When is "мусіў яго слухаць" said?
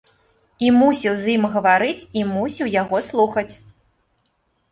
2.31-3.51